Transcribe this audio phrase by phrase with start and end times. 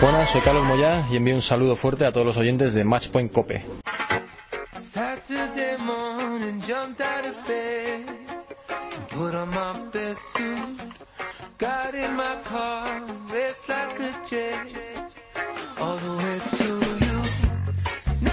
[0.00, 3.30] Buenas, soy Carlos Moyá y envío un saludo fuerte a todos los oyentes de Matchpoint
[3.30, 3.66] Cope.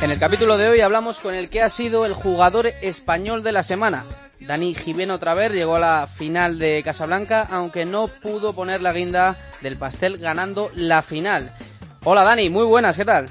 [0.02, 3.52] En el capítulo de hoy hablamos con el que ha sido el jugador español de
[3.52, 4.06] la semana.
[4.48, 8.94] Dani Jimeno otra vez llegó a la final de Casablanca, aunque no pudo poner la
[8.94, 11.54] guinda del pastel ganando la final.
[12.06, 13.30] Hola Dani, muy buenas, ¿qué tal?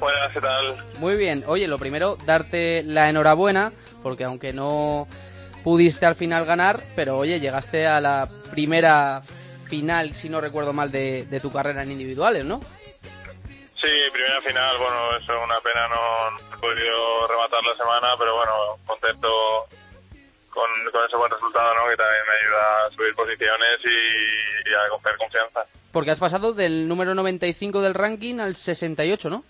[0.00, 0.76] Buenas, ¿qué tal?
[1.00, 1.44] Muy bien.
[1.46, 5.06] Oye, lo primero, darte la enhorabuena, porque aunque no
[5.62, 9.20] pudiste al final ganar, pero oye, llegaste a la primera
[9.66, 12.60] final, si no recuerdo mal, de, de tu carrera en individuales, ¿no?
[13.44, 18.34] Sí, primera final, bueno, eso es una pena, no he podido rematar la semana, pero
[18.34, 18.52] bueno,
[18.86, 19.28] contento
[20.58, 21.88] con, con ese buen resultado, ¿no?
[21.88, 25.64] Que también me ayuda a subir posiciones y, y a coger confianza.
[25.92, 29.44] Porque has pasado del número 95 del ranking al 68, ¿no?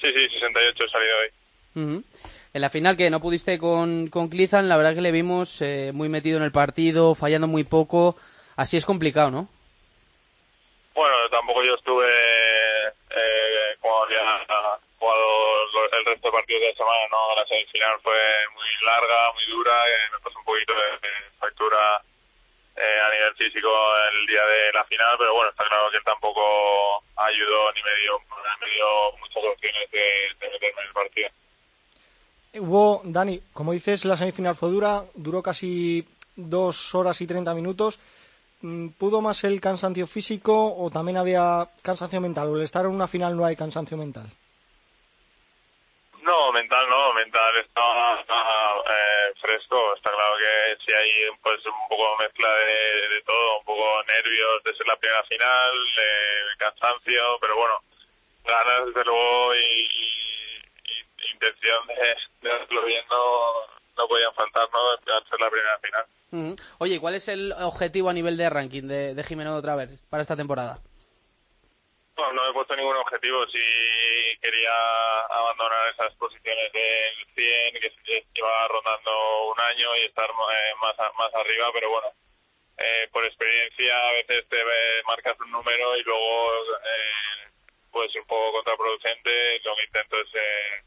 [0.00, 1.82] Sí, sí, 68 he salido hoy.
[1.82, 2.04] Ujú.
[2.52, 5.92] En la final que no pudiste con, con Clizan, la verdad que le vimos eh,
[5.94, 8.16] muy metido en el partido, fallando muy poco.
[8.56, 9.48] Así es complicado, ¿no?
[10.94, 14.18] Bueno, tampoco yo estuve eh, como había
[14.98, 15.26] jugado
[15.92, 17.36] el resto de partidos de la semana, ¿no?
[17.36, 18.18] La semifinal fue
[18.54, 22.02] muy larga, muy dura, eh, me pasó un poquito de, factura
[22.76, 23.68] eh, a nivel físico
[24.12, 28.18] el día de la final, pero bueno, está claro que tampoco ayudó ni me dio,
[28.60, 30.04] me dio muchas opciones de,
[30.40, 31.28] de meterme en el partido.
[32.58, 37.98] Hubo, Dani, como dices, la semifinal fue dura, duró casi dos horas y treinta minutos.
[38.62, 42.48] Mm, ¿Pudo más el cansancio físico o también había cansancio mental?
[42.48, 44.30] ¿O el estar en una final no hay cansancio mental?
[46.26, 48.42] No, mental no, mental está, está,
[48.90, 49.94] eh, fresco.
[49.94, 51.10] Está claro que si hay
[51.40, 55.70] pues un poco mezcla de, de todo, un poco nervios de ser la primera final,
[56.02, 57.78] eh, cansancio, pero bueno,
[58.44, 62.16] ganas desde luego y, y- y intención de,
[62.48, 63.52] de hacerlo bien no,
[63.96, 64.90] no podían faltar, ¿no?
[65.14, 66.56] Al ser la primera final.
[66.78, 70.02] Oye, ¿y ¿cuál es el objetivo a nivel de ranking de, de Jimeno otra vez
[70.10, 70.78] para esta temporada?
[72.16, 73.46] No, no he puesto ningún objetivo.
[73.46, 73.58] Si
[74.46, 74.70] quería
[75.30, 80.96] abandonar esas posiciones del 100, que se lleva rondando un año y estar eh, más,
[81.18, 82.08] más arriba, pero bueno,
[82.78, 84.56] eh, por experiencia a veces te
[85.06, 87.50] marcas un número y luego eh,
[87.90, 89.58] puede ser un poco contraproducente.
[89.64, 90.82] Lo que intento es eh,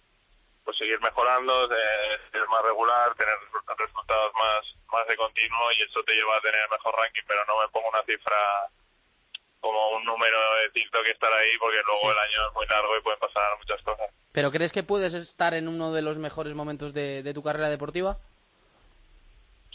[0.63, 6.01] pues seguir mejorando, ser más regular, tener resu- resultados más, más de continuo y eso
[6.03, 8.67] te lleva a tener mejor ranking, pero no me pongo una cifra
[9.59, 12.07] como un número de TikTok que estar ahí porque luego Sí.
[12.07, 14.09] el año es muy largo y pueden pasar muchas cosas.
[14.31, 17.69] ¿Pero crees que puedes estar en uno de los mejores momentos de, de tu carrera
[17.69, 18.17] deportiva?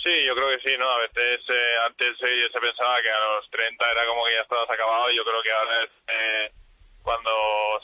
[0.02, 0.88] Sí, yo creo que sí, ¿no?
[0.90, 4.42] A veces eh, antes eh, se pensaba que a los 30 era como que ya
[4.42, 6.52] estabas acabado y yo creo que ahora es eh,
[7.02, 7.30] cuando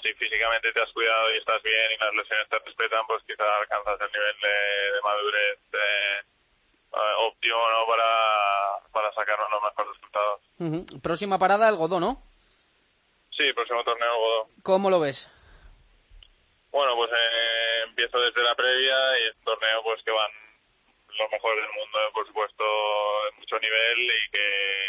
[0.03, 3.47] si físicamente te has cuidado y estás bien y las lesiones te respetan, pues quizás
[3.61, 6.21] alcanzas el nivel de, de madurez eh,
[6.93, 7.87] eh, óptimo, ¿no?
[7.87, 8.09] Para,
[8.93, 9.97] para sacar los mejores
[11.03, 12.23] Próxima parada, el Godó, ¿no?
[13.31, 14.49] Sí, próximo torneo Godó.
[14.63, 15.31] ¿Cómo lo ves?
[16.71, 20.31] Bueno, pues eh, empiezo desde la previa y es un torneo pues que van
[21.19, 22.65] los mejores del mundo, por supuesto,
[23.25, 24.87] de mucho nivel y que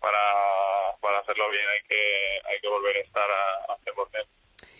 [0.00, 4.26] para, para hacerlo bien hay que hay que volver a estar a, a 100%.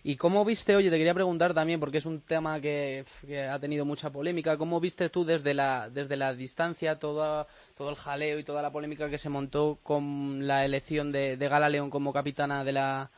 [0.08, 3.04] ¿Y cómo viste, oye, te quería preguntar también, porque es un tema que,
[3.52, 7.46] ha tenido mucha polémica, ¿cómo viste tú desde la, desde la distancia toda,
[7.76, 11.48] todo el jaleo y toda la polémica que se montó con la elección de, de
[11.48, 13.10] Gala León como capitana de la,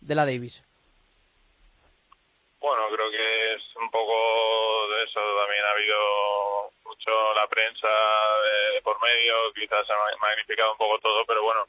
[0.00, 0.64] de la Davis?
[2.60, 4.14] Bueno, creo que es un poco
[4.88, 5.20] de eso.
[5.20, 10.78] También ha habido mucho la prensa de, por medio, quizás se ha ma- magnificado un
[10.78, 11.66] poco todo, pero bueno,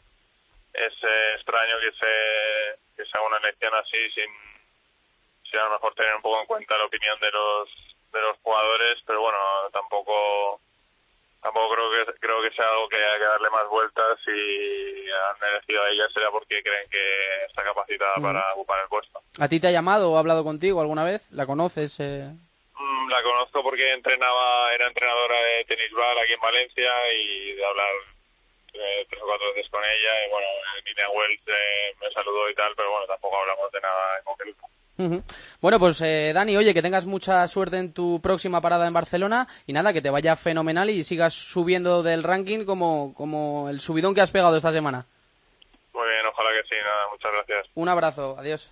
[0.71, 4.31] es eh, extraño que se, que sea una elección así sin,
[5.49, 7.69] sin a lo mejor tener un poco en cuenta la opinión de los
[8.11, 9.37] de los jugadores, pero bueno,
[9.71, 10.59] tampoco
[11.41, 15.49] tampoco creo que creo que sea algo que haya que darle más vueltas y han
[15.51, 18.23] elegido a ella será porque creen que está capacitada Ujú.
[18.23, 19.21] para ocupar el puesto.
[19.39, 21.29] ¿A ti te ha llamado o ha hablado contigo alguna vez?
[21.31, 21.99] ¿La conoces?
[21.99, 22.29] eh?
[22.77, 27.65] Mm, La conozco porque entrenaba, era entrenadora de tenis ball aquí en Valencia y de
[27.65, 27.93] hablar
[28.73, 30.47] eh, tres o cuatro veces con ella y bueno,
[30.85, 34.63] Nina Wells eh, me saludó y tal, pero bueno, tampoco hablamos de nada en concreto.
[35.61, 39.47] Bueno, pues eh, Dani, oye, que tengas mucha suerte en tu próxima parada en Barcelona
[39.65, 44.13] y nada, que te vaya fenomenal y sigas subiendo del ranking como, como el subidón
[44.13, 45.05] que has pegado esta semana.
[45.93, 47.67] Muy bien, ojalá que sí, nada, muchas gracias.
[47.75, 48.71] Un abrazo, adiós.